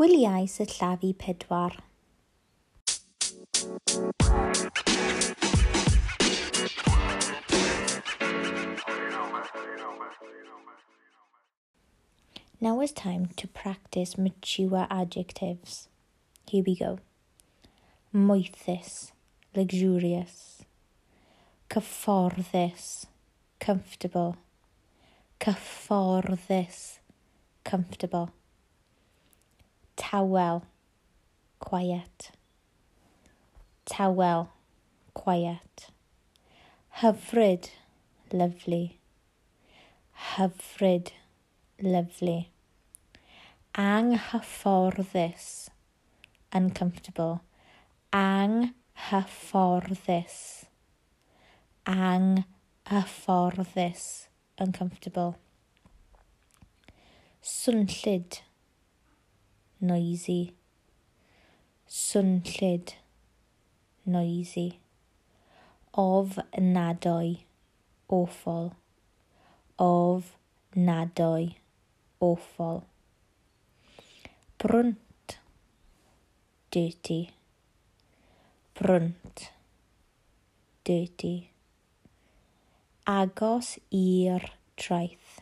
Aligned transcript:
Gwyliau 0.00 0.46
sillafu 0.48 1.12
pedwar. 1.12 1.72
Now 12.62 12.80
it's 12.80 12.92
time 12.92 13.28
to 13.36 13.46
practice 13.48 14.16
mature 14.16 14.86
adjectives. 14.90 15.90
Here 16.48 16.64
we 16.66 16.76
go. 16.76 16.98
Moethus, 18.14 19.12
luxurious. 19.54 20.64
Cyfforddus, 21.68 23.04
comfortable. 23.58 24.36
Cyfforddus, 25.38 27.00
comfortable. 27.64 28.30
Towel. 30.00 30.64
Quiet. 31.58 32.30
Towel. 33.84 34.48
Quiet. 35.12 35.90
Hyfryd. 37.00 37.68
Lovely. 38.32 38.98
Hyfryd. 40.34 41.12
Lovely. 41.82 42.50
Anghyfforddus. 43.74 45.68
Uncomfortable. 46.50 47.42
Anghyfforddus. 48.10 50.64
Anghyfforddus. 51.86 54.28
Uncomfortable. 54.58 55.36
Swnllyd 57.42 58.40
noisy. 59.80 60.52
Swnllyd, 61.88 62.92
noisy. 64.04 64.78
Of 65.94 66.38
nadoi, 66.58 67.38
awful. 68.08 68.74
Of 69.78 70.36
nadoi, 70.76 71.54
awful. 72.20 72.84
Brunt, 74.58 75.38
dirty. 76.70 77.30
Brunt, 78.74 79.50
dirty. 80.84 81.50
Agos 83.06 83.78
i'r 83.90 84.44
traeth, 84.76 85.40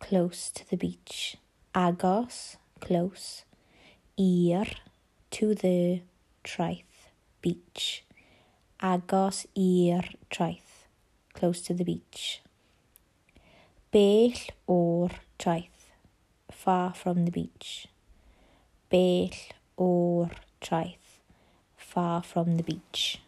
close 0.00 0.50
to 0.50 0.68
the 0.68 0.76
beach. 0.76 1.36
Agos, 1.74 2.56
close 2.80 3.44
i'r 4.20 4.70
to 5.30 5.54
the 5.54 6.02
traeth 6.44 7.08
beach. 7.40 8.04
Agos 8.82 9.46
i'r 9.56 10.10
traeth 10.28 10.84
close 11.32 11.62
to 11.62 11.72
the 11.74 11.84
beach. 11.84 12.42
Bell 13.90 14.36
o'r 14.68 15.16
traeth 15.38 15.88
far 16.50 16.92
from 16.92 17.24
the 17.24 17.34
beach. 17.38 17.88
Bell 18.90 19.40
o'r 19.88 20.36
traeth 20.60 21.16
far 21.76 22.22
from 22.22 22.56
the 22.58 22.62
beach. 22.62 23.20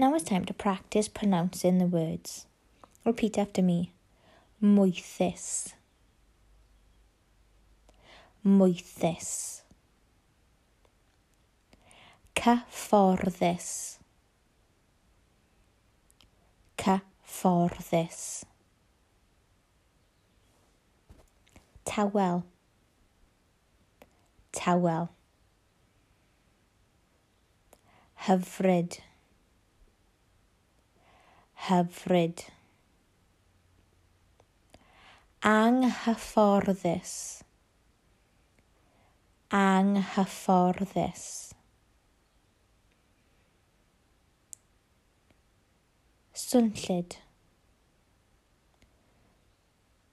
Now 0.00 0.14
it's 0.14 0.24
time 0.24 0.46
to 0.46 0.54
practice 0.54 1.08
pronouncing 1.08 1.76
the 1.76 1.84
words. 1.84 2.46
Repeat 3.04 3.36
after 3.36 3.60
me. 3.60 3.92
Moethus. 4.62 5.74
Moethus. 8.42 9.60
Cyfforddus. 12.34 13.98
Cyfforddus. 16.78 18.44
Tawel. 21.84 22.44
Tawel. 24.50 25.10
Hyfryd 28.22 29.00
hyfryd. 31.66 32.44
Anghyfforddus. 35.42 37.42
Anghyfforddus. 39.50 41.54
Swnllyd. 46.34 47.16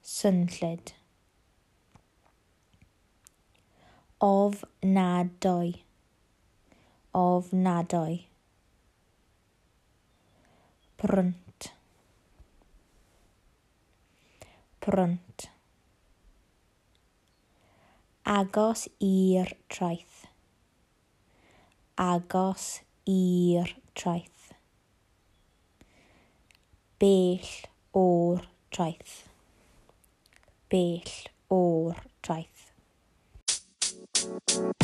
Swnllid. 0.02 0.92
Ofnadwy. 4.20 5.84
Ofnadwy 7.12 8.28
pront 10.98 11.70
pront 14.80 15.48
agos 18.28 18.82
i'r 19.00 19.48
traeth. 19.72 20.26
Agos 21.96 22.66
i'r 23.08 23.72
traeth. 23.96 24.52
Bell 27.00 27.48
o'r 27.96 28.44
traeth. 28.74 29.16
Bell 30.68 31.18
o'r 31.56 32.06
traeth. 32.20 32.66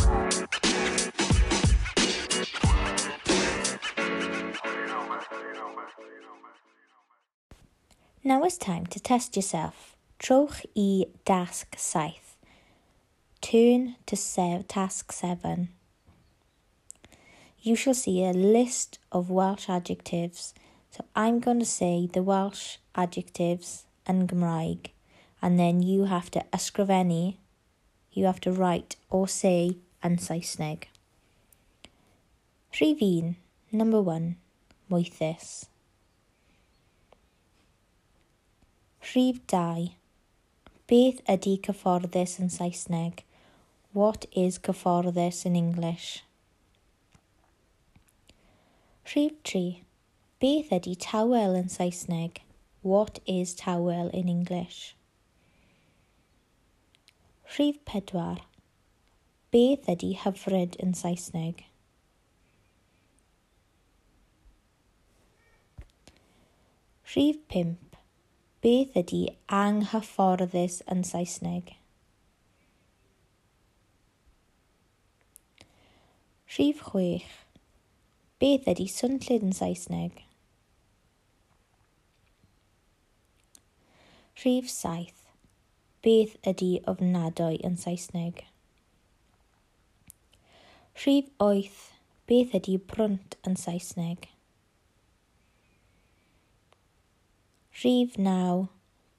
Thank 0.04 0.54
you. 0.54 0.63
Now 8.27 8.43
it's 8.45 8.57
time 8.57 8.87
to 8.87 8.99
test 8.99 9.37
yourself. 9.37 9.95
Trowch 10.19 10.65
i 10.75 11.05
dasg 11.27 11.77
saith. 11.77 12.37
Turn 13.43 13.97
to 14.07 14.17
sev- 14.17 14.67
task 14.67 15.12
7. 15.12 15.69
You 17.61 17.77
shall 17.77 17.93
see 17.93 18.25
a 18.25 18.33
list 18.33 18.99
of 19.12 19.29
Welsh 19.29 19.69
adjectives 19.69 20.55
So 20.91 21.05
I'm 21.15 21.39
going 21.39 21.59
to 21.59 21.67
say 21.67 22.09
the 22.11 22.23
Welsh 22.23 22.79
adjectives 22.95 23.85
yn 24.09 24.27
Gymraeg 24.27 24.93
and 25.43 25.59
then 25.59 25.83
you 25.83 26.05
have 26.05 26.31
to 26.31 26.45
ysgrifennu, 26.51 27.37
you 28.12 28.25
have 28.25 28.41
to 28.41 28.53
write 28.53 28.97
or 29.11 29.29
say 29.29 29.77
yn 30.03 30.17
Saesneg. 30.17 30.85
Rhif 32.73 33.35
number 33.71 34.01
one, 34.01 34.37
moethus. 34.91 35.67
Rhif 39.04 39.38
2. 39.53 39.91
Beth 40.88 41.19
ydy 41.32 41.50
cyfforddus 41.66 42.38
yn 42.41 42.48
Saesneg? 42.53 43.19
What 43.92 44.25
is 44.32 44.56
cyfforddus 44.58 45.44
in 45.44 45.58
English? 45.61 46.23
Rhif 49.12 49.37
3. 49.50 49.82
Beth 50.40 50.73
ydy 50.79 50.96
tawel 51.05 51.58
yn 51.61 51.69
Saesneg? 51.75 52.40
What 52.81 53.20
is 53.26 53.55
tawel 53.61 54.08
in 54.23 54.32
English? 54.32 54.96
Rhif 57.58 57.84
4. 57.93 58.40
Beth 59.52 59.94
ydy 59.96 60.14
hyfryd 60.25 60.81
yn 60.81 60.96
Saesneg? 61.05 61.67
Rhif 67.12 67.44
5. 67.52 67.94
Beth 68.64 68.94
ydy 68.96 69.26
anghyfforddus 69.52 70.78
yn 70.88 71.02
Saesneg? 71.05 71.75
Rhif 76.55 76.81
chwech. 76.87 77.26
Beth 78.40 78.70
ydy 78.72 78.87
swnllyd 78.88 79.44
yn 79.44 79.52
Saesneg? 79.58 80.22
Rhif 84.40 84.72
saith. 84.72 85.20
Beth 86.00 86.38
ydy 86.49 86.70
ofnadwy 86.88 87.60
yn 87.69 87.76
Saesneg? 87.84 88.46
Rhif 91.05 91.28
oeth. 91.50 91.90
Beth 92.25 92.56
ydy 92.56 92.81
brwnt 92.94 93.37
yn 93.44 93.60
Saesneg? 93.60 94.31
Rhif 97.82 98.17
9. 98.17 98.69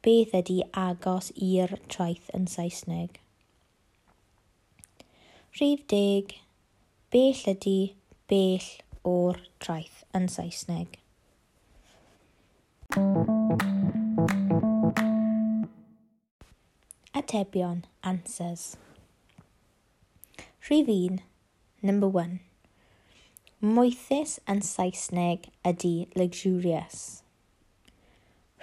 Beth 0.01 0.31
ydy 0.37 0.61
agos 0.79 1.27
i'r 1.45 1.73
traeth 1.91 2.29
yn 2.37 2.45
Saesneg? 2.47 3.17
Rhif 5.57 5.81
10. 5.91 6.37
Bell 7.11 7.41
ydy 7.51 7.73
bell 8.31 8.69
o'r 9.11 9.41
traeth 9.59 10.05
yn 10.15 10.29
Saesneg? 10.31 10.95
Atebion, 17.11 17.83
answers. 18.13 18.77
Rhif 20.69 20.87
1. 20.95 21.19
Number 21.83 22.07
1. 22.07 22.39
Moethus 23.59 24.39
yn 24.47 24.63
Saesneg 24.63 25.51
ydy 25.67 25.95
luxurious. 26.15 27.24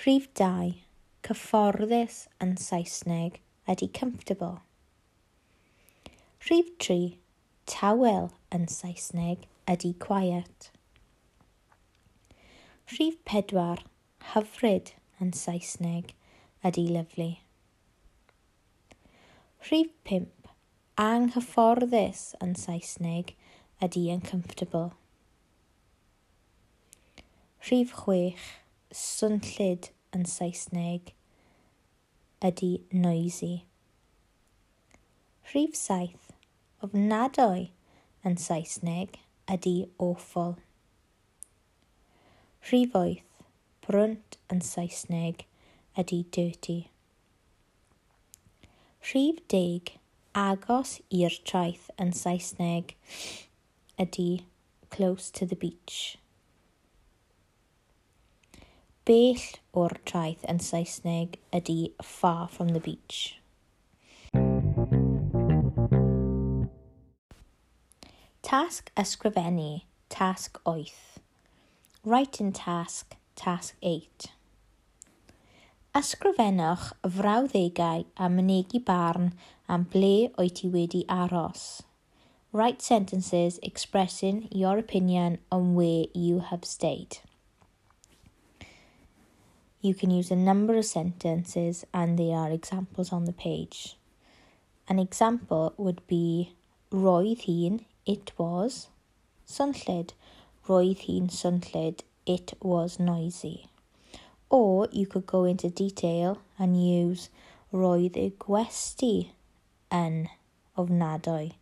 Rhif 0.02 0.24
2. 0.34 0.82
Cyfforddus 1.22 2.24
yn 2.42 2.56
Saesneg 2.58 3.36
ydy 3.70 3.86
comfortable. 3.94 4.56
Rhif 6.48 6.72
3. 6.82 7.12
Tawel 7.70 8.32
yn 8.56 8.64
Saesneg 8.66 9.44
ydy 9.70 9.92
quiet. 10.02 10.72
Rhif 12.90 13.20
4. 13.30 13.84
Hyfryd 14.32 14.90
yn 15.22 15.30
Saesneg 15.38 16.10
ydy 16.66 16.88
lyflu. 16.96 17.28
Rhif 19.68 19.92
5. 20.10 20.26
Anghyfforddus 21.04 22.24
yn 22.42 22.56
Saesneg 22.64 23.36
ydy 23.78 24.08
uncomfortable. 24.16 24.90
Rhif 27.70 27.94
6 28.02 28.61
swnllyd 28.92 29.88
yn 30.12 30.24
Saesneg 30.28 31.14
ydy 32.44 32.82
noisy. 32.92 33.64
Rhif 35.52 35.76
saith, 35.78 36.28
ofnadwy 36.84 37.70
yn 38.28 38.36
Saesneg 38.36 39.16
ydy 39.54 39.74
awful. 39.96 40.58
Rhif 42.68 42.92
wyth, 42.98 43.42
brwnt 43.86 44.38
yn 44.52 44.60
Saesneg 44.68 45.46
ydy 45.98 46.22
dirty. 46.36 46.78
Rhif 49.08 49.40
deg, 49.52 49.96
agos 50.36 50.98
i'r 51.08 51.40
traeth 51.48 51.88
yn 52.00 52.12
Saesneg 52.16 52.94
ydy 54.00 54.30
close 54.90 55.30
to 55.30 55.46
the 55.46 55.56
beach 55.56 56.18
bell 59.08 59.42
o'r 59.74 59.94
traeth 60.06 60.44
yn 60.50 60.60
Saesneg 60.62 61.38
ydy 61.58 61.92
far 62.06 62.46
from 62.48 62.68
the 62.74 62.80
beach. 62.80 63.38
Tasg 68.46 68.92
ysgrifennu, 68.98 69.82
tasg 70.08 70.60
8. 70.68 70.92
Writing 72.04 72.52
task, 72.52 73.16
task 73.34 73.74
8. 73.82 74.28
Ysgrifennwch 75.98 76.92
frawddegau 77.16 78.06
a 78.16 78.30
mynegu 78.36 78.84
barn 78.84 79.32
am 79.68 79.88
ble 79.96 80.30
o'i 80.38 80.54
ti 80.60 80.70
wedi 80.70 81.02
aros. 81.08 81.82
Write 82.52 82.82
sentences 82.82 83.58
expressing 83.62 84.46
your 84.50 84.78
opinion 84.78 85.38
on 85.50 85.74
where 85.74 86.04
you 86.14 86.40
have 86.52 86.64
stayed. 86.64 87.18
You 89.82 89.94
can 89.94 90.12
use 90.12 90.30
a 90.30 90.36
number 90.36 90.76
of 90.76 90.84
sentences 90.84 91.84
and 91.92 92.16
there 92.16 92.36
are 92.36 92.52
examples 92.52 93.12
on 93.12 93.24
the 93.24 93.32
page. 93.32 93.96
An 94.88 95.00
example 95.00 95.74
would 95.76 96.06
be 96.06 96.52
Roedd 96.92 97.40
hi'n, 97.42 97.80
it 98.06 98.30
was. 98.38 98.86
Sunllid, 99.44 100.12
roedd 100.68 101.00
hi'n 101.06 101.26
sunllid, 101.28 102.02
it 102.26 102.52
was 102.62 103.00
noisy. 103.00 103.66
Or 104.48 104.86
you 104.92 105.08
could 105.08 105.26
go 105.26 105.44
into 105.44 105.68
detail 105.68 106.38
and 106.60 106.76
use 106.76 107.28
roedd 107.72 108.20
y 108.20 108.28
gwesti 108.38 109.30
yn 109.90 110.28
ofnadwy. 110.78 111.54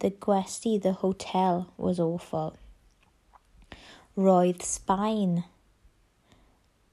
The 0.00 0.10
gwesti, 0.10 0.76
the 0.82 0.92
hotel, 0.92 1.72
was 1.78 1.98
awful. 1.98 2.56
Roedd 4.14 4.60
Sbaen 4.60 5.44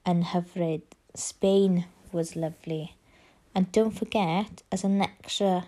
and 0.04 0.24
have 0.24 0.56
read. 0.56 0.82
Spain 1.14 1.86
was 2.12 2.36
lovely. 2.36 2.96
And 3.54 3.70
don't 3.72 3.90
forget, 3.90 4.62
as 4.70 4.84
an 4.84 5.02
extra, 5.02 5.66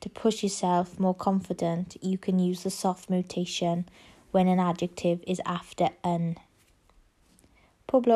to 0.00 0.08
push 0.08 0.42
yourself 0.42 0.98
more 0.98 1.14
confident, 1.14 1.96
you 2.00 2.18
can 2.18 2.38
use 2.38 2.62
the 2.62 2.70
soft 2.70 3.10
mutation 3.10 3.88
when 4.30 4.48
an 4.48 4.60
adjective 4.60 5.22
is 5.26 5.40
after 5.44 5.90
an. 6.04 6.36
Pob 7.86 8.06